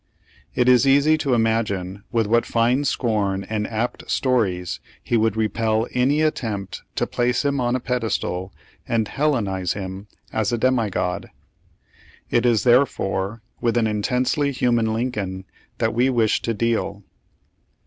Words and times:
It 0.55 0.67
is 0.67 0.87
easy 0.87 1.15
to 1.19 1.35
imagine 1.35 2.03
with 2.11 2.25
what 2.25 2.43
fine 2.43 2.85
scorn 2.85 3.43
and 3.43 3.67
apt 3.67 4.09
stories 4.09 4.79
he 5.03 5.15
would 5.15 5.37
repel 5.37 5.85
any 5.93 6.23
attempt 6.23 6.81
to 6.95 7.05
place 7.05 7.45
him 7.45 7.61
on 7.61 7.75
a 7.75 7.79
pedestal 7.79 8.51
and 8.87 9.07
Hellenize 9.07 9.73
him 9.73 10.07
as 10.33 10.51
a 10.51 10.57
demigod. 10.57 11.29
It 12.31 12.47
is 12.47 12.63
therefore 12.63 13.43
with 13.61 13.77
an 13.77 13.85
intensely 13.85 14.51
human 14.51 14.91
Lincoln 14.91 15.45
that 15.77 15.93
we 15.93 16.09
wish 16.09 16.41
to 16.41 16.55
deal. 16.55 17.03